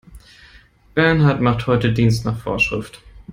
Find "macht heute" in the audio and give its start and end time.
1.41-1.93